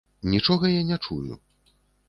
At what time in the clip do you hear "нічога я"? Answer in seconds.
0.35-0.81